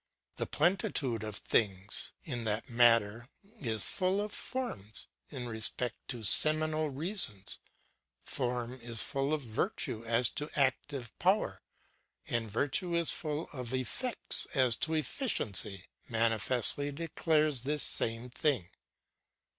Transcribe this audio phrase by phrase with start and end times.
[0.37, 5.95] The pleni tude of things ŌĆö in that matter is full of forms, in respect
[6.07, 7.59] to seminal reasons,
[8.23, 11.61] form is full of virtue as to active power,
[12.25, 18.71] and virtue is full of effects as to ethciency ŌĆö manifestly declares this same thing.